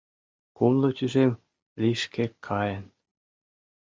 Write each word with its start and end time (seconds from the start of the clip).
Кумло 0.57 0.89
тӱжем 0.97 1.31
лишке 1.81 2.25
каен. 2.45 2.85